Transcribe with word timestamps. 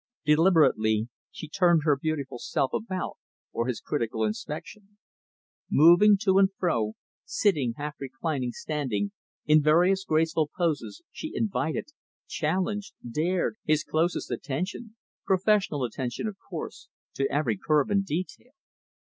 Deliberately, 0.25 1.09
she 1.29 1.47
turned 1.47 1.81
her 1.83 1.95
beautiful 1.95 2.39
self 2.39 2.73
about 2.73 3.17
for 3.53 3.67
his 3.67 3.79
critical 3.79 4.23
inspection. 4.23 4.97
Moving 5.69 6.17
to 6.23 6.39
and 6.39 6.49
fro, 6.57 6.93
sitting, 7.23 7.75
half 7.77 7.97
reclining, 7.99 8.51
standing 8.51 9.11
in 9.45 9.61
various 9.61 10.03
graceful 10.03 10.49
poses 10.57 11.03
she 11.11 11.33
invited, 11.35 11.89
challenged, 12.27 12.93
dared, 13.07 13.57
his 13.63 13.83
closest 13.83 14.31
attention 14.31 14.95
professional 15.23 15.83
attention, 15.85 16.25
of 16.27 16.35
course 16.49 16.89
to 17.13 17.31
every 17.31 17.55
curve 17.55 17.91
and 17.91 18.03
detail. 18.03 18.53